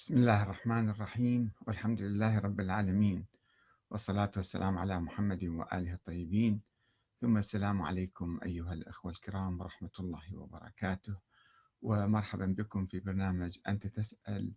بسم 0.00 0.16
الله 0.16 0.42
الرحمن 0.42 0.88
الرحيم 0.88 1.50
والحمد 1.66 2.00
لله 2.02 2.38
رب 2.38 2.60
العالمين 2.60 3.24
والصلاة 3.90 4.30
والسلام 4.36 4.78
على 4.78 5.00
محمد 5.00 5.44
وآله 5.44 5.92
الطيبين. 5.92 6.60
ثم 7.20 7.36
السلام 7.36 7.82
عليكم 7.82 8.40
أيها 8.44 8.72
الأخوة 8.72 9.12
الكرام 9.12 9.60
ورحمة 9.60 9.90
الله 10.00 10.36
وبركاته. 10.36 11.16
ومرحبا 11.82 12.46
بكم 12.46 12.86
في 12.86 13.00
برنامج 13.00 13.58
أنت 13.68 13.86
تسأل 13.86 14.52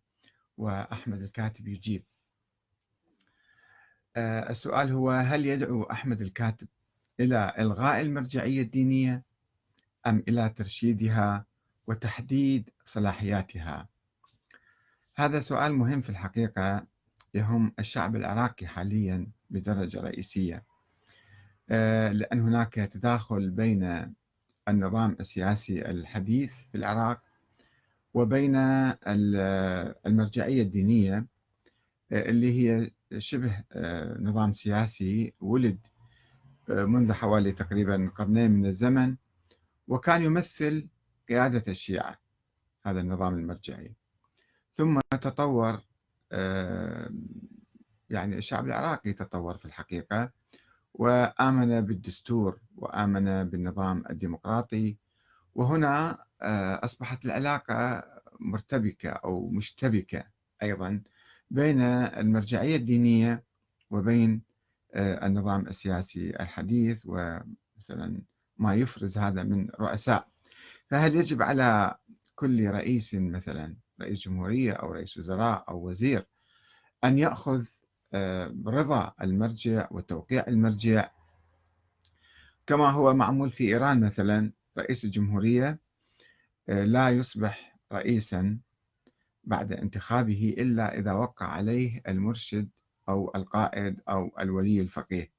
وأحمد 0.58 1.22
الكاتب 1.22 1.68
يجيب. 1.68 2.04
آه، 4.16 4.50
السؤال 4.50 4.92
هو 4.92 5.12
هل 5.12 5.46
يدعو 5.46 5.84
أحمد 5.84 6.22
الكاتب 6.22 6.68
إلى 7.20 7.54
إلغاء 7.60 8.02
المرجعية 8.02 8.62
الدينية 8.62 9.24
أم 10.08 10.24
إلى 10.28 10.50
ترشيدها 10.50 11.46
وتحديد 11.88 12.70
صلاحياتها؟ 12.86 13.93
هذا 15.16 15.40
سؤال 15.40 15.74
مهم 15.74 16.02
في 16.02 16.10
الحقيقة 16.10 16.86
يهم 17.34 17.74
الشعب 17.80 18.16
العراقي 18.16 18.68
حاليا 18.68 19.28
بدرجة 19.50 20.02
رئيسية. 20.02 20.64
آه، 21.70 22.12
لأن 22.12 22.40
هناك 22.40 22.74
تداخل 22.74 23.50
بين 23.50 24.14
النظام 24.68 25.18
السياسي 25.20 25.90
الحديث 25.92 26.54
في 26.72 26.78
العراق 26.78 27.22
وبين 28.14 28.56
المرجعية 30.08 30.62
الدينية 30.62 31.26
آه، 32.12 32.30
اللي 32.30 32.52
هي 32.60 32.92
شبه 33.18 33.64
آه، 33.72 34.18
نظام 34.20 34.54
سياسي 34.54 35.34
ولد 35.40 35.88
منذ 36.70 37.14
حوالي 37.14 37.52
تقريبا 37.52 38.12
قرنين 38.16 38.52
من 38.52 38.66
الزمن 38.66 39.16
وكان 39.88 40.24
يمثل 40.24 40.88
قيادة 41.30 41.64
الشيعة 41.68 42.20
هذا 42.86 43.00
النظام 43.00 43.34
المرجعي. 43.34 43.96
ثم 44.76 45.00
تطور 45.12 45.82
يعني 48.10 48.38
الشعب 48.38 48.66
العراقي 48.66 49.14
تطور 49.14 49.58
في 49.58 49.66
الحقيقة 49.66 50.32
وآمن 50.94 51.82
بالدستور 51.82 52.60
وآمن 52.78 53.50
بالنظام 53.50 54.04
الديمقراطي 54.10 54.98
وهنا 55.56 56.26
آه، 56.42 56.80
أصبحت 56.86 57.26
العلاقة 57.26 58.04
مرتبكة 58.40 59.10
أو 59.10 59.50
مشتبكة 59.50 60.24
أيضا 60.64 61.02
بين 61.52 61.82
المرجعية 61.82 62.76
الدينية 62.76 63.44
وبين 63.90 64.42
آه، 64.94 65.28
النظام 65.28 65.68
السياسي 65.68 66.30
الحديث 66.30 67.04
ومثلا 67.06 68.22
ما 68.58 68.76
يفرز 68.76 69.18
هذا 69.18 69.44
من 69.44 69.70
رؤساء. 69.80 70.28
فهل 70.88 71.16
يجب 71.16 71.42
على 71.42 71.96
كل 72.36 72.70
رئيس 72.70 73.14
مثلا 73.14 73.76
رئيس 74.04 74.20
جمهورية 74.20 74.72
أو 74.72 74.92
رئيس 74.92 75.18
وزراء 75.18 75.66
أو 75.70 75.90
وزير 75.90 76.26
أن 77.04 77.18
يأخذ 77.18 77.66
آه، 78.14 78.56
رضا 78.66 79.14
المرجع 79.22 79.88
وتوقيع 79.92 80.46
المرجع. 80.48 81.10
كما 82.68 82.92
هو 82.92 83.14
معمول 83.14 83.52
في 83.52 83.64
إيران 83.68 84.00
مثلا 84.00 84.52
رئيس 84.78 85.06
الجمهورية 85.06 85.80
آه، 86.70 86.84
لا 86.84 87.10
يصبح 87.10 87.80
رئيسا 87.92 88.60
بعد 89.44 89.74
انتخابه 89.74 90.56
إلا 90.58 90.98
إذا 91.00 91.12
وقع 91.14 91.46
عليه 91.46 92.02
المرشد 92.08 92.70
أو 93.10 93.32
القائد 93.36 94.02
أو 94.10 94.32
الولي 94.40 94.82
الفقيه. 94.82 95.32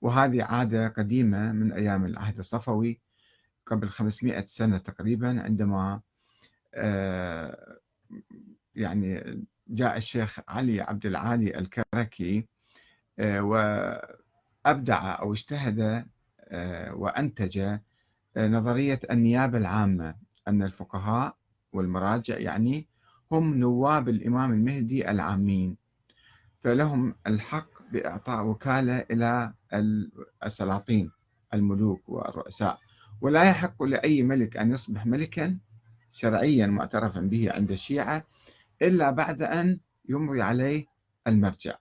وهذه 0.00 0.42
عادة 0.42 0.88
قديمة 0.88 1.52
من 1.52 1.72
أيام 1.72 2.04
العهد 2.04 2.38
الصفوي 2.38 3.00
قبل 3.66 3.88
500 3.88 4.46
سنة 4.46 4.78
تقريبا 4.78 5.42
عندما 5.42 6.00
آه، 6.74 7.78
يعني 8.74 9.42
جاء 9.68 9.96
الشيخ 9.96 10.40
علي 10.48 10.80
عبد 10.80 11.06
العالي 11.06 11.58
الكركي 11.58 12.46
آه، 13.18 13.42
وأبدع 13.42 15.18
أو 15.20 15.32
اجتهد 15.32 16.06
آه، 16.40 16.94
وأنتج 16.94 17.58
آه، 17.58 18.48
نظرية 18.48 19.00
النيابة 19.10 19.58
العامة 19.58 20.14
أن 20.48 20.62
الفقهاء 20.62 21.36
والمراجع 21.72 22.38
يعني 22.38 22.88
هم 23.32 23.54
نواب 23.54 24.08
الإمام 24.08 24.52
المهدي 24.52 25.10
العامين 25.10 25.76
فلهم 26.60 27.14
الحق 27.26 27.70
بإعطاء 27.92 28.46
وكالة 28.46 28.98
إلى 28.98 29.52
السلاطين 30.44 31.10
الملوك 31.54 32.08
والرؤساء. 32.08 32.78
ولا 33.20 33.44
يحق 33.44 33.82
لأي 33.82 34.22
ملك 34.22 34.56
أن 34.56 34.72
يصبح 34.72 35.06
ملكا 35.06 35.58
شرعيا 36.14 36.66
معترفا 36.66 37.20
به 37.20 37.52
عند 37.52 37.70
الشيعة 37.70 38.24
إلا 38.82 39.10
بعد 39.10 39.42
أن 39.42 39.80
يمضي 40.08 40.42
عليه 40.42 40.86
المرجع. 41.26 41.74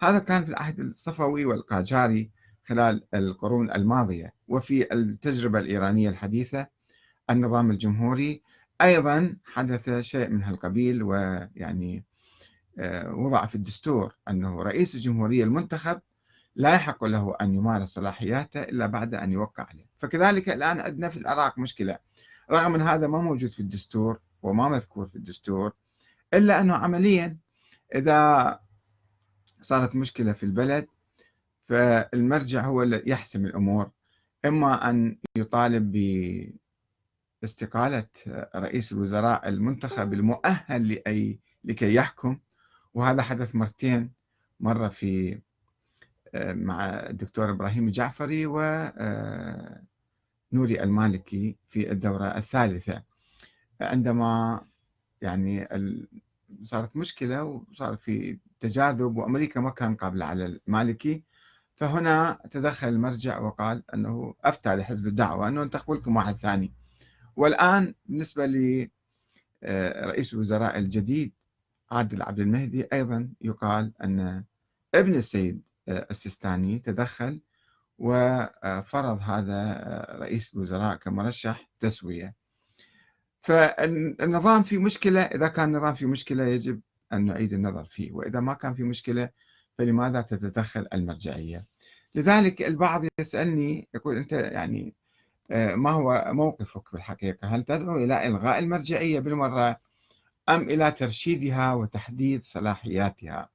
هذا 0.00 0.18
كان 0.18 0.44
في 0.44 0.50
العهد 0.50 0.80
الصفوي 0.80 1.44
والقاجاري 1.44 2.30
خلال 2.66 3.04
القرون 3.14 3.70
الماضية. 3.72 4.32
وفي 4.48 4.92
التجربة 4.94 5.58
الإيرانية 5.58 6.08
الحديثة 6.08 6.66
النظام 7.30 7.70
الجمهوري 7.70 8.42
أيضا 8.82 9.36
حدث 9.44 10.00
شيء 10.00 10.28
من 10.28 10.42
هالقبيل 10.44 11.02
ويعني 11.02 12.04
آه، 12.78 13.14
وضع 13.14 13.46
في 13.46 13.54
الدستور 13.54 14.14
أنه 14.28 14.62
رئيس 14.62 14.94
الجمهورية 14.94 15.44
المنتخب 15.44 16.00
لا 16.56 16.74
يحق 16.74 17.04
له 17.04 17.36
أن 17.40 17.54
يمارس 17.54 17.88
صلاحياته 17.88 18.62
إلا 18.62 18.86
بعد 18.86 19.14
أن 19.14 19.32
يوقع 19.32 19.66
عليه. 19.70 19.86
فكذلك 19.98 20.48
الآن 20.48 20.80
عندنا 20.80 21.08
في 21.08 21.16
العراق 21.16 21.58
مشكلة. 21.58 21.98
رغم 22.50 22.74
أن 22.74 22.82
هذا 22.82 23.06
ما 23.06 23.18
موجود 23.18 23.50
في 23.50 23.60
الدستور 23.60 24.20
وما 24.42 24.68
مذكور 24.68 25.06
في 25.08 25.16
الدستور 25.16 25.72
إلا 26.34 26.60
أنه 26.60 26.74
عمليا 26.74 27.36
إذا 27.94 28.60
صارت 29.60 29.94
مشكلة 29.96 30.32
في 30.32 30.42
البلد 30.42 30.86
فالمرجع 31.68 32.64
هو 32.64 32.82
اللي 32.82 33.02
يحسم 33.06 33.46
الأمور. 33.46 33.90
إما 34.44 34.90
أن 34.90 35.18
يطالب 35.36 35.92
باستقالة 37.42 38.06
رئيس 38.56 38.92
الوزراء 38.92 39.48
المنتخب 39.48 40.12
المؤهل 40.12 40.88
لأي 40.88 41.38
لكي 41.64 41.94
يحكم. 41.94 42.38
وهذا 42.94 43.22
حدث 43.22 43.54
مرتين 43.54 44.12
مرة 44.60 44.88
في 44.88 45.40
مع 46.34 46.84
الدكتور 46.84 47.50
إبراهيم 47.50 47.86
الجعفري 47.88 48.46
ونوري 50.54 50.82
المالكي 50.82 51.56
في 51.70 51.92
الدورة 51.92 52.26
الثالثة. 52.26 53.02
عندما 53.80 54.60
يعني 55.22 55.68
صارت 56.62 56.96
مشكلة 56.96 57.44
وصار 57.44 57.96
في 57.96 58.38
تجاذب 58.60 59.16
وأمريكا 59.16 59.60
ما 59.60 59.70
كان 59.70 59.94
قابلة 59.94 60.24
على 60.24 60.44
المالكي 60.66 61.22
فهنا 61.74 62.38
تدخل 62.50 62.88
المرجع 62.88 63.40
وقال 63.40 63.82
أنه 63.94 64.34
أفتى 64.44 64.74
لحزب 64.76 65.06
الدعوة 65.06 65.48
أنه 65.48 65.62
انتخبوا 65.62 65.96
لكم 65.96 66.16
واحد 66.16 66.36
ثاني. 66.36 66.72
والآن 67.36 67.94
بالنسبة 68.06 68.46
لرئيس 68.46 70.32
آه، 70.32 70.34
الوزراء 70.34 70.78
الجديد 70.78 71.32
عادل 71.90 72.22
عبد 72.22 72.38
المهدي 72.38 72.86
أيضا 72.92 73.28
يقال 73.40 73.92
أن 74.02 74.44
ابن 74.94 75.14
السيد 75.14 75.62
آه، 75.88 76.06
السيستاني 76.10 76.78
تدخل 76.78 77.40
وفرض 77.98 79.20
هذا 79.22 79.52
آه، 79.52 80.18
رئيس 80.18 80.54
الوزراء 80.54 80.96
كمرشح 80.96 81.68
تسوية. 81.80 82.34
فالنظام 83.42 84.62
في 84.62 84.78
مشكلة 84.78 85.20
إذا 85.20 85.48
كان 85.48 85.68
النظام 85.68 85.94
في 85.94 86.06
مشكلة 86.06 86.44
يجب 86.44 86.80
أن 87.12 87.24
نعيد 87.24 87.52
النظر 87.52 87.84
فيه 87.84 88.12
وإذا 88.12 88.40
ما 88.40 88.54
كان 88.54 88.74
في 88.74 88.82
مشكلة 88.82 89.28
فلماذا 89.78 90.20
تتدخل 90.20 90.86
المرجعية؟ 90.92 91.64
لذلك 92.14 92.62
البعض 92.62 93.04
يسألني 93.20 93.88
يقول 93.94 94.16
أنت 94.16 94.32
يعني 94.32 94.94
آه، 95.50 95.74
ما 95.74 95.90
هو 95.90 96.24
موقفك 96.28 96.88
في 96.88 96.94
الحقيقة؟ 96.94 97.48
هل 97.48 97.62
تدعو 97.62 97.96
إلى 97.96 98.26
إلغاء 98.26 98.58
المرجعية 98.58 99.20
بالمرة 99.20 99.80
أم 100.48 100.70
إلى 100.70 100.90
ترشيدها 100.90 101.74
وتحديد 101.74 102.42
صلاحياتها؟ 102.42 103.48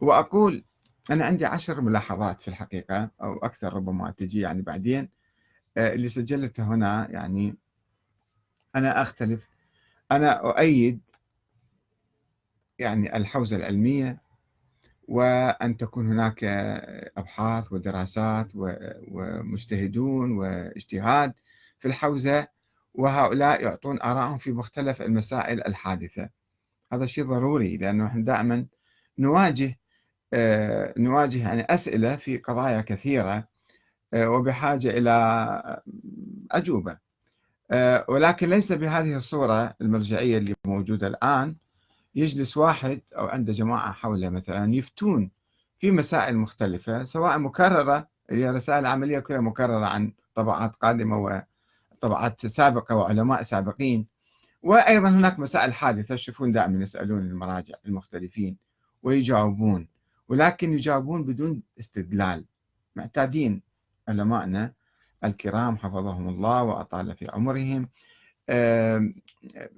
وأقول 0.00 0.64
أنا 1.10 1.24
عندي 1.24 1.46
عشر 1.46 1.80
ملاحظات 1.80 2.40
في 2.40 2.48
الحقيقة 2.48 3.10
أو 3.22 3.38
أكثر 3.38 3.72
ربما 3.74 4.10
تجي 4.10 4.40
يعني 4.40 4.62
بعدين. 4.62 5.08
آه، 5.76 5.92
اللي 5.92 6.08
سجلتها 6.08 6.64
هنا 6.64 7.08
يعني 7.10 7.56
أنا 8.76 9.02
أختلف. 9.02 9.48
أنا 10.12 10.30
أؤيد 10.30 11.00
يعني 12.78 13.16
الحوزة 13.16 13.56
العلمية 13.56 14.22
وأن 15.08 15.76
تكون 15.76 16.12
هناك 16.12 16.44
أبحاث 17.16 17.72
ودراسات 17.72 18.48
ومجتهدون 19.08 20.32
واجتهاد 20.32 21.34
في 21.78 21.88
الحوزة 21.88 22.48
وهؤلاء 22.94 23.62
يعطون 23.62 24.02
آرائهم 24.02 24.38
في 24.38 24.52
مختلف 24.52 25.02
المسائل 25.02 25.66
الحادثة. 25.66 26.30
هذا 26.92 27.06
شيء 27.06 27.24
ضروري 27.24 27.76
لأنه 27.76 28.04
نحن 28.04 28.24
دائما 28.24 28.66
نواجه 29.18 29.78
نواجه 30.98 31.38
يعني 31.38 31.62
أسئلة 31.62 32.16
في 32.16 32.38
قضايا 32.38 32.80
كثيرة 32.80 33.48
آه، 34.14 34.30
وبحاجة 34.30 34.90
إلى 34.90 35.82
أجوبة. 36.50 36.98
آه، 37.70 38.04
ولكن 38.08 38.50
ليس 38.50 38.72
بهذه 38.72 39.16
الصورة 39.16 39.74
المرجعية 39.80 40.38
اللي 40.38 40.54
موجودة 40.64 41.06
الآن. 41.06 41.56
يجلس 42.14 42.56
واحد 42.56 43.00
أو 43.18 43.26
عنده 43.26 43.52
جماعة 43.52 43.92
حوله 43.92 44.28
مثلا 44.28 44.74
يفتون 44.74 45.30
في 45.78 45.90
مسائل 45.90 46.36
مختلفة 46.36 47.04
سواء 47.04 47.38
مكررة 47.38 48.08
هي 48.30 48.50
رسائل 48.50 48.86
عملية 48.86 49.18
كلها 49.18 49.40
مكررة 49.40 49.86
عن 49.86 50.12
طبعات 50.34 50.76
قادمة 50.76 51.44
وطبعات 51.92 52.46
سابقة 52.46 52.96
وعلماء 52.96 53.42
سابقين. 53.42 54.06
وأيضا 54.62 55.08
هناك 55.08 55.38
مسائل 55.38 55.74
حادثة 55.74 56.14
تشوفون 56.14 56.52
دائما 56.52 56.82
يسألون 56.82 57.18
المراجع 57.20 57.74
المختلفين 57.86 58.56
ويجاوبون. 59.02 59.91
ولكن 60.28 60.72
يجاوبون 60.72 61.24
بدون 61.24 61.62
استدلال. 61.78 62.44
معتادين 62.96 63.62
علمائنا 64.08 64.72
الكرام 65.24 65.76
حفظهم 65.76 66.28
الله 66.28 66.62
وأطال 66.62 67.16
في 67.16 67.28
عمرهم. 67.30 67.88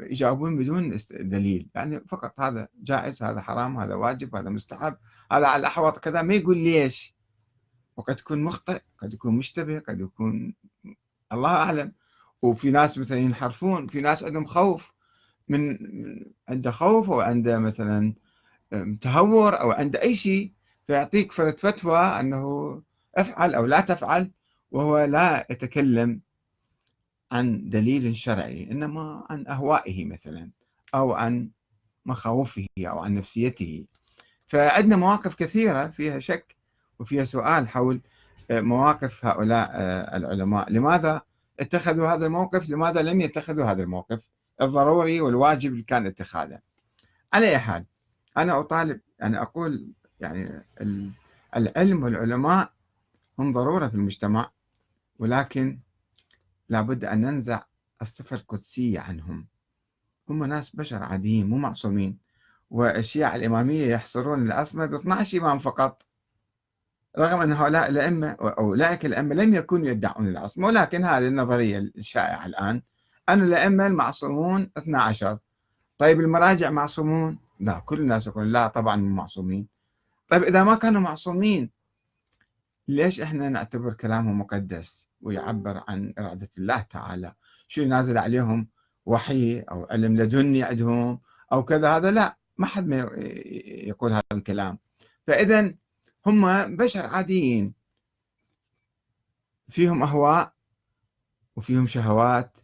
يجاوبون 0.00 0.58
بدون 0.58 0.99
دليل. 1.11 1.69
يعني 1.75 2.00
فقط 2.00 2.41
هذا 2.41 2.69
جائز 2.82 3.23
هذا 3.23 3.41
حرام 3.41 3.79
هذا 3.79 3.94
واجب 3.94 4.37
هذا 4.37 4.50
مستحب 4.50 4.96
هذا 5.32 5.46
على 5.46 5.61
الأحوط 5.61 5.99
كذا 5.99 6.23
ما 6.23 6.35
يقول 6.35 6.58
ليش؟ 6.58 7.14
وقد 7.96 8.19
يكون 8.19 8.44
مخطئ 8.44 8.81
قد 8.99 9.14
يكون 9.14 9.37
مشتبه 9.37 9.79
قد 9.79 10.00
يكون 10.00 10.55
الله 11.32 11.50
أعلم. 11.50 11.93
وفي 12.43 12.70
ناس 12.70 12.99
مثلا 12.99 13.19
ينحرفون 13.19 13.87
في 13.87 14.00
ناس 14.00 14.23
عندهم 14.23 14.44
خوف 14.44 14.93
من 15.49 15.79
عنده 16.49 16.70
خوف 16.70 17.11
أو 17.11 17.20
عنده 17.20 17.58
مثلا 17.58 18.14
تهور 19.00 19.61
أو 19.61 19.70
عنده 19.70 20.02
أي 20.02 20.14
شيء 20.14 20.52
فيعطيك 20.87 21.32
فرد 21.32 21.61
فتوى 21.61 21.99
أنه 21.99 22.82
افعل 23.16 23.55
أو 23.55 23.66
لا 23.66 23.81
تفعل 23.81 24.31
وهو 24.70 25.05
لا 25.05 25.46
يتكلم 25.50 26.20
عن 27.32 27.69
دليل 27.69 28.16
شرعي 28.16 28.70
إنما 28.70 29.26
عن 29.31 29.46
أهوائه 29.46 30.05
مثلا 30.05 30.50
أو 30.94 31.12
عن 31.12 31.50
مخاوفه 32.06 32.66
أو 32.78 32.99
عن 32.99 33.14
نفسيته. 33.14 33.87
فعندنا 34.46 34.96
مواقف 34.96 35.34
كثيرة 35.34 35.87
فيها 35.87 36.19
شك 36.19 36.56
وفيها 36.99 37.25
سؤال 37.25 37.69
حول 37.69 38.00
آه، 38.50 38.60
مواقف 38.60 39.26
هؤلاء 39.26 39.70
آه، 39.75 40.17
العلماء. 40.17 40.72
لماذا 40.72 41.22
اتخذوا 41.60 42.08
هذا 42.08 42.26
الموقف؟ 42.26 42.70
لماذا 42.70 43.02
لم 43.02 43.20
يتخذوا 43.20 43.64
هذا 43.64 43.82
الموقف؟ 43.82 44.28
الضروري 44.62 45.20
والواجب 45.20 45.72
اللي 45.72 45.82
كان 45.82 46.06
اتخاذه. 46.06 46.60
على 47.32 47.49
أي 47.49 47.58
حال 47.58 47.84
أنا 48.36 48.60
أطالب 48.60 49.00
أنا 49.22 49.42
أقول 49.42 49.92
يعني 50.20 50.64
العلم 51.56 52.02
والعلماء 52.02 52.72
هم 53.38 53.52
ضرورة 53.52 53.88
في 53.88 53.94
المجتمع 53.94 54.50
ولكن 55.19 55.78
لابد 56.69 57.04
أن 57.04 57.20
ننزع 57.20 57.62
الصفة 58.02 58.36
القدسية 58.36 59.00
عنهم. 59.00 59.46
هم 60.28 60.44
ناس 60.44 60.76
بشر 60.76 61.02
عاديين 61.02 61.46
مو 61.46 61.56
معصومين. 61.56 62.19
والشيعة 62.70 63.36
الإمامية 63.36 63.86
يحصرون 63.86 64.42
العصمة 64.42 64.86
ب 64.86 64.94
12 64.94 65.38
إمام 65.38 65.58
فقط. 65.58 66.02
رغم 67.19 67.40
أن 67.40 67.52
هؤلاء 67.52 67.90
الأئمة 67.90 68.28
أولئك 68.40 69.06
الأئمة 69.06 69.34
لم 69.34 69.54
يكونوا 69.54 69.86
يدعون 69.86 70.28
العصمة 70.28 70.66
ولكن 70.66 71.04
هذه 71.04 71.26
النظرية 71.26 71.78
الشائعة 71.78 72.46
الآن. 72.46 72.82
أن 73.28 73.42
الأئمة 73.42 73.86
المعصومون 73.86 74.70
12 74.78 75.38
طيب 75.98 76.20
المراجع 76.20 76.70
معصومون؟ 76.70 77.38
لا 77.64 77.78
كل 77.78 78.00
الناس 78.00 78.26
يقولون 78.26 78.52
لا 78.52 78.69
طبعا 78.69 78.96
معصومين. 78.96 79.66
طيب 80.28 80.43
إذا 80.43 80.64
ما 80.64 80.75
كانوا 80.75 81.00
معصومين 81.00 81.70
ليش 82.88 83.20
إحنا 83.20 83.49
نعتبر 83.49 83.93
كلامهم 83.93 84.40
مقدس 84.40 85.08
ويعبر 85.20 85.82
عن 85.88 86.14
إرادة 86.19 86.50
الله 86.58 86.81
تعالى؟ 86.81 87.34
شو 87.69 87.84
نازل 87.84 88.19
عليهم؟ 88.19 88.69
وحي 89.06 89.61
أو 89.61 89.87
علم 89.90 90.16
لدني 90.16 90.62
عندهم 90.62 91.20
أو 91.52 91.64
كذا 91.64 91.96
هذا 91.96 92.11
لا 92.11 92.37
ما 92.56 92.66
حد 92.66 92.87
ما 92.87 92.96
يقول 93.88 94.12
هذا 94.12 94.22
الكلام. 94.32 94.78
فإذا 95.26 95.75
هم 96.26 96.76
بشر 96.76 97.06
عاديين. 97.06 97.75
فيهم 99.69 100.02
أهواء 100.02 100.52
وفيهم 101.56 101.87
شهوات 101.87 102.58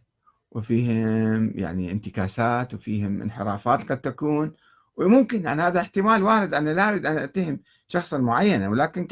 وفيهم 0.51 1.51
يعني 1.55 1.91
انتكاسات 1.91 2.73
وفيهم 2.73 3.21
انحرافات 3.21 3.91
قد 3.91 4.01
تكون 4.01 4.53
وممكن 4.97 5.43
يعني 5.43 5.61
هذا 5.61 5.81
احتمال 5.81 6.23
وارد 6.23 6.53
أنا 6.53 6.69
لا 6.69 6.89
أريد 6.89 7.05
أن 7.05 7.17
أتهم 7.17 7.59
شخصا 7.87 8.17
معينا 8.17 8.69
ولكن 8.69 9.07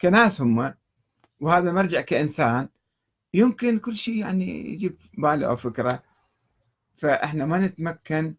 كناس 0.00 0.40
هم 0.40 0.74
وهذا 1.40 1.72
مرجع 1.72 2.00
كإنسان 2.00 2.68
يمكن 3.34 3.78
كل 3.78 3.96
شيء 3.96 4.16
يعني 4.16 4.72
يجيب 4.72 4.96
باله 5.18 5.46
أو 5.46 5.56
فكرة. 5.56 6.02
فإحنا 6.96 7.46
ما 7.46 7.58
نتمكن 7.58 8.34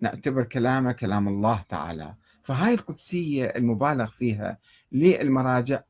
نعتبر 0.00 0.44
كلامه 0.44 0.92
كلام 0.92 1.28
الله 1.28 1.64
تعالى. 1.68 2.14
فهاي 2.44 2.74
القدسية 2.74 3.44
المبالغ 3.44 4.06
فيها 4.06 4.58
للمراجع 4.92 5.82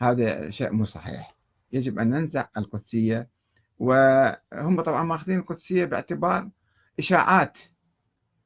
هذا 0.00 0.50
شيء 0.50 0.72
مو 0.72 0.84
صحيح. 0.84 1.34
يجب 1.72 1.98
أن 1.98 2.10
ننزع 2.10 2.46
القدسية 2.56 3.28
وهم 3.78 4.80
طبعا 4.80 5.02
ماخذين 5.02 5.38
القدسية 5.38 5.84
باعتبار 5.84 6.50
إشاعات 6.98 7.58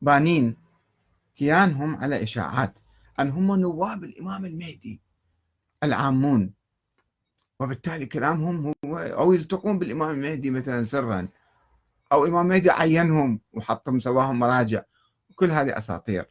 بانين. 0.01 0.57
كيانهم 1.43 1.97
على 1.97 2.23
إشاعات. 2.23 2.79
أن 3.21 3.31
هم 3.31 3.61
نواب 3.61 4.05
الإمام 4.05 4.45
المهدي 4.45 5.01
العامون. 5.83 6.55
وبالتالي 7.61 8.07
كلامهم 8.07 8.75
هو 8.85 8.99
أو 8.99 9.33
يلتقون 9.33 9.79
بالإمام 9.79 10.11
المهدي 10.11 10.51
مثلا 10.51 10.83
سرا 10.83 11.29
أو 12.13 12.25
الإمام 12.25 12.47
المهدي 12.47 12.71
عينهم 12.71 13.41
وحطهم 13.53 14.01
سواهم 14.01 14.39
مراجع. 14.39 14.83
كل 15.35 15.51
هذه 15.51 15.79
أساطير. 15.79 16.27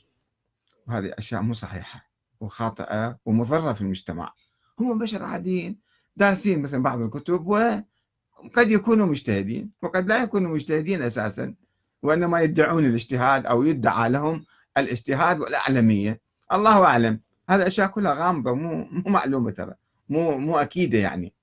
وهذه 0.87 1.13
أشياء 1.17 1.41
مو 1.41 1.53
صحيحة 1.53 2.09
وخاطئة 2.39 3.19
ومضرة 3.25 3.73
في 3.73 3.81
المجتمع. 3.81 4.33
هم 4.79 4.99
بشر 4.99 5.23
عاديين 5.23 5.79
دارسين 6.15 6.61
مثلا 6.61 6.83
بعض 6.83 7.01
الكتب 7.01 7.47
وقد 7.47 8.71
يكونوا 8.71 9.05
مجتهدين 9.05 9.71
وقد 9.81 10.07
لا 10.07 10.23
يكونوا 10.23 10.53
مجتهدين 10.55 11.01
أساسا 11.01 11.55
وإنما 12.03 12.41
يدعون 12.41 12.85
الاجتهاد 12.85 13.45
أو 13.45 13.63
يدعى 13.63 14.09
لهم 14.09 14.45
الاجتهاد 14.77 15.39
والأعلمية. 15.39 16.21
الله 16.53 16.85
أعلم. 16.85 17.19
هذا 17.49 17.67
أشياء 17.67 17.87
كلها 17.87 18.13
غامضة 18.13 18.53
مو 18.53 18.83
مو 18.91 19.11
معلومة 19.11 19.51
ترى. 19.51 19.73
مو 20.09 20.37
مو 20.37 20.57
أكيدة 20.57 20.97
يعني. 20.97 21.33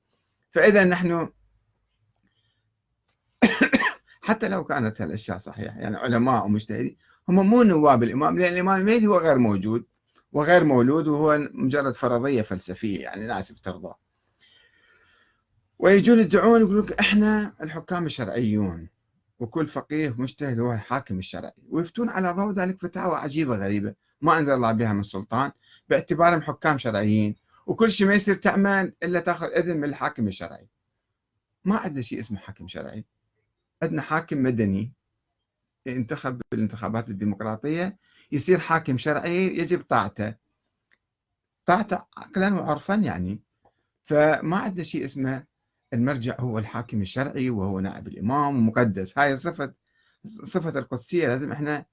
فإذا 0.51 0.85
نحن 0.85 1.29
حتى 4.29 4.49
لو 4.49 4.65
كانت 4.65 5.01
هالأشياء 5.01 5.39
صحيحة 5.39 5.79
يعني 5.79 5.97
علماء 5.97 6.45
ومجتهدين 6.45 6.97
هم 7.29 7.51
مو 7.51 7.63
نواب 7.63 8.03
الإمام 8.03 8.39
لأن 8.39 8.53
الإمام 8.53 8.81
المهدي 8.81 9.07
هو 9.07 9.19
غير 9.19 9.39
موجود 9.39 9.85
وغير 10.33 10.65
مولود 10.65 11.09
وهو 11.09 11.49
مجرد 11.53 11.95
فرضية 11.95 12.43
فلسفية 12.43 13.03
يعني 13.03 13.27
ناس 13.27 13.53
بترضى. 13.53 13.95
ويجون 15.79 16.19
يدعون 16.21 16.61
يقول 16.61 16.79
لك 16.79 17.01
إحنا 17.01 17.53
الحكام 17.63 18.07
الشرعيون. 18.07 18.89
وكل 19.41 19.67
فقيه 19.67 20.15
مجتهد 20.19 20.61
هو 20.61 20.73
الحاكم 20.73 21.19
الشرعي. 21.19 21.53
ويفتون 21.71 22.09
على 22.09 22.33
ضوء 22.33 22.53
ذلك 22.53 22.83
فتاوى 22.83 23.17
عجيبة 23.17 23.57
غريبة 23.57 23.95
ما 24.21 24.39
أنزل 24.39 24.53
الله 24.53 24.73
بها 24.73 24.93
من 24.93 25.03
سلطان 25.03 25.53
باعتبارهم 25.89 26.43
حكام 26.43 26.79
شرعيين. 26.79 27.35
وكل 27.67 27.93
شيء 27.93 28.07
ما 28.07 28.15
يصير 28.15 28.35
تعمل 28.35 28.93
إلا 29.03 29.21
تأخذ 29.21 29.47
إذن 29.47 29.77
من 29.77 29.85
الحاكم 29.85 30.29
الشرعي. 30.29 30.69
ما 31.65 31.77
عندنا 31.77 32.03
شيء 32.03 32.21
اسمه 32.21 32.39
حاكم 32.39 32.69
شرعي. 32.69 33.05
عندنا 33.83 34.03
حاكم 34.03 34.43
مدني. 34.43 34.93
ينتخب 35.87 36.41
بالانتخابات 36.51 37.09
الديمقراطية 37.09 37.97
يصير 38.33 38.59
حاكم 38.59 38.99
شرعي 38.99 39.59
يجب 39.59 39.83
طاعته. 39.83 40.35
طاعته 41.67 42.05
عقلا 42.17 42.55
وعرفا 42.55 42.95
يعني. 42.95 43.41
فما 44.07 44.57
عندنا 44.57 44.85
شيء 44.85 45.05
اسمه 45.05 45.45
المرجع 45.93 46.37
هو 46.41 46.59
الحاكم 46.59 47.03
الشرعي 47.03 47.51
وهو 47.51 47.81
نائب 47.81 48.09
الإمام 48.09 48.57
ومقدس. 48.57 49.19
هاي 49.19 49.37
صفة 49.37 49.75
صفة 50.25 50.79
القدسية 50.79 51.29
لازم 51.29 51.53
إحنا 51.53 51.85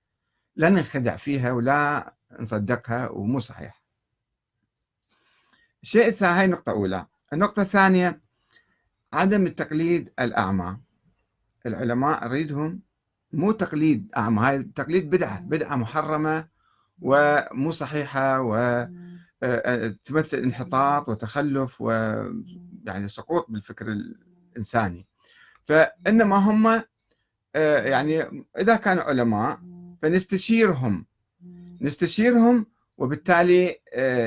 لا 0.56 0.70
ننخدع 0.70 1.18
فيها 1.18 1.52
ولا 1.52 2.14
نصدقها 2.40 3.10
ومو 3.10 3.40
صحيح. 3.40 3.84
الشيء 5.84 6.08
الثاني 6.08 6.40
هاي 6.40 6.48
نقطة 6.48 6.72
أولى. 6.72 7.06
النقطة 7.34 7.62
الثانية 7.62 8.22
عدم 9.14 9.48
التقليد 9.48 10.14
الأعمى. 10.20 10.78
العلماء 11.66 12.28
نريدهم 12.28 12.82
مو 13.34 13.52
تقليد 13.52 14.12
أعمى 14.18 14.42
هاي 14.42 14.64
تقليد 14.64 15.10
بدعة 15.10 15.42
بدعة 15.42 15.76
محرمة 15.76 16.48
ومو 17.02 17.72
صحيحة 17.72 18.42
وتمثل 18.42 18.90
آه، 19.44 20.40
آه، 20.42 20.44
انحطاط 20.44 21.10
وتخلف 21.10 21.82
ويعني 22.86 23.08
سقوط 23.08 23.46
بالفكر 23.50 23.86
الإنساني. 23.88 25.06
فإنما 25.66 26.36
هم 26.36 26.84
آه، 27.56 27.82
يعني 27.82 28.46
إذا 28.60 28.76
كانوا 28.76 29.04
علماء 29.04 29.60
فنستشيرهم. 30.02 31.06
نستشيرهم 31.82 32.66
وبالتالي 32.98 33.80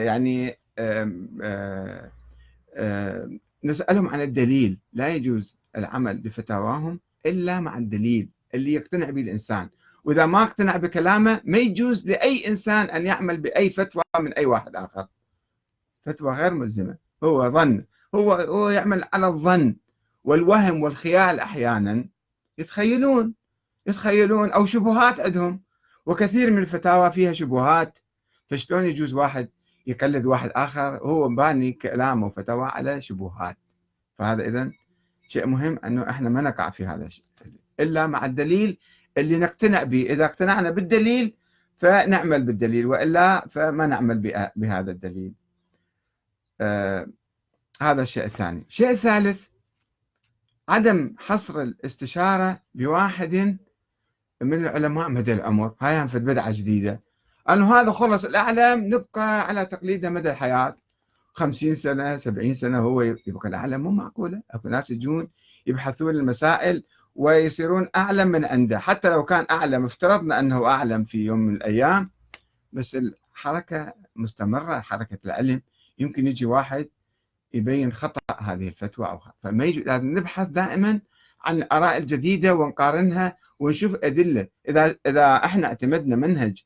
يعني 0.04 0.58
نسألهم 3.64 4.08
عن 4.08 4.20
الدليل. 4.20 4.78
لا 4.92 5.08
يجوز 5.08 5.56
العمل 5.76 6.18
بفتاواهم 6.18 7.00
إلا 7.26 7.60
مع 7.60 7.78
الدليل 7.78 8.28
اللي 8.54 8.72
يقتنع 8.72 9.10
به 9.10 9.20
الإنسان. 9.20 9.68
وإذا 10.04 10.26
ما 10.26 10.42
اقتنع 10.42 10.76
بكلامه 10.76 11.40
ما 11.44 11.58
يجوز 11.58 12.08
لأي 12.08 12.48
إنسان 12.48 12.86
أن 12.86 13.06
يعمل 13.06 13.40
بأي 13.40 13.70
فتوى 13.70 14.02
من 14.20 14.32
أي 14.32 14.46
واحد 14.46 14.76
آخر. 14.76 15.06
فتوى 16.04 16.34
غير 16.34 16.54
ملزمة. 16.54 16.96
هو 17.24 17.50
ظن 17.50 17.84
هو 18.14 18.32
هو 18.32 18.70
يعمل 18.70 19.04
على 19.12 19.26
الظن 19.26 19.76
والوهم 20.24 20.82
والخيال 20.82 21.40
أحيانا. 21.40 22.08
يتخيلون 22.58 23.34
يتخيلون 23.86 24.50
أو 24.50 24.66
شبهات 24.66 25.20
عندهم. 25.20 25.62
وكثير 26.06 26.50
من 26.50 26.58
الفتاوى 26.58 27.12
فيها 27.12 27.32
شبهات. 27.32 27.98
فشلون 28.50 28.84
يجوز 28.84 29.14
واحد 29.14 29.48
يقلد 29.86 30.26
واحد 30.26 30.50
آخر؟ 30.54 30.96
هو 30.96 31.28
باني 31.28 31.72
كلامه 31.72 32.26
وفتوى 32.26 32.66
على 32.66 33.02
شبهات. 33.02 33.56
فهذا 34.18 34.48
إذا 34.48 34.70
شيء 35.28 35.46
مهم 35.46 35.78
أنه 35.84 36.10
إحنا 36.10 36.28
ما 36.28 36.40
نقع 36.40 36.70
في 36.70 36.86
هذا 36.86 37.04
الشيء. 37.06 37.24
إلا 37.80 38.06
مع 38.06 38.26
الدليل 38.26 38.78
اللي 39.18 39.38
نقتنع 39.38 39.82
به. 39.82 40.06
إذا 40.10 40.24
اقتنعنا 40.24 40.70
بالدليل 40.70 41.36
فنعمل 41.76 42.42
بالدليل 42.42 42.86
وإلا 42.86 43.48
فما 43.48 43.86
نعمل 43.86 44.50
بهذا 44.56 44.90
الدليل. 44.90 45.32
آه 46.60 47.06
هذا 47.82 48.02
الشيء 48.02 48.24
الثاني. 48.24 48.64
الشيء 48.68 48.90
الثالث 48.90 49.44
عدم 50.68 51.14
حصر 51.18 51.62
الاستشارة 51.62 52.60
بواحد 52.74 53.58
من 54.42 54.64
العلماء 54.64 55.08
مدى 55.08 55.32
العمر. 55.32 55.74
هاي 55.80 56.00
هم 56.00 56.06
في 56.06 56.18
بدعة 56.18 56.50
جديدة. 56.50 57.00
أنه 57.50 57.74
هذا 57.74 57.92
خلص 57.92 58.24
الأعلم 58.24 58.94
نبقى 58.94 59.48
على 59.48 59.66
تقليده 59.66 60.10
مدى 60.10 60.30
الحياة. 60.30 60.76
خمسين 61.32 61.74
سنة 61.74 62.16
سبعين 62.16 62.54
سنة 62.54 62.78
هو 62.78 63.02
يبقى 63.02 63.48
الأعلم 63.48 63.80
مو 63.80 63.90
معقولة. 63.90 64.42
أكو 64.50 64.68
ناس 64.68 64.90
يجون 64.90 65.28
يبحثون 65.66 66.14
المسائل 66.14 66.84
ويصيرون 67.14 67.88
أعلم 67.96 68.28
من 68.28 68.44
عنده. 68.44 68.78
حتى 68.78 69.08
لو 69.08 69.24
كان 69.24 69.46
أعلم 69.50 69.84
افترضنا 69.84 70.40
أنه 70.40 70.66
أعلم 70.66 71.04
في 71.04 71.24
يوم 71.24 71.38
من 71.38 71.54
الأيام 71.54 72.10
بس 72.72 72.96
الحركة 72.96 73.92
مستمرة 74.16 74.80
حركة 74.80 75.18
العلم. 75.24 75.62
يمكن 75.98 76.26
يجي 76.26 76.46
واحد 76.46 76.88
يبين 77.52 77.92
خطأ 77.92 78.20
هذه 78.40 78.68
الفتوى 78.68 79.06
أو 79.06 79.18
خطأ 79.18 79.34
فما 79.42 79.64
يجي 79.64 79.80
لازم 79.80 80.18
نبحث 80.18 80.48
دائما 80.48 81.00
عن 81.44 81.56
الآراء 81.56 81.96
الجديدة 81.96 82.54
ونقارنها 82.54 83.36
ونشوف 83.58 83.94
أدلة. 84.02 84.46
إذا 84.68 84.96
إذا 85.06 85.36
إحنا 85.36 85.66
اعتمدنا 85.66 86.16
منهج 86.16 86.64